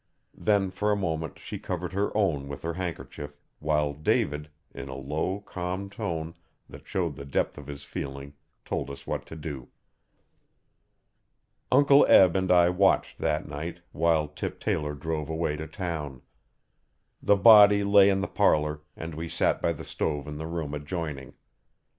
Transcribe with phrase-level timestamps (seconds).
[0.35, 4.95] Then for a moment she covered her own with her handkerchief, while David, in a
[4.95, 6.33] low, calm tone,
[6.67, 8.33] that showed the depth of his feeling,
[8.65, 9.67] told us what to do.
[11.71, 16.23] Uncle Eb and I watched that night, while Tip Taylor drove away to town.
[17.21, 20.73] The body lay in the parlour and we sat by the stove in the room
[20.73, 21.35] adjoining.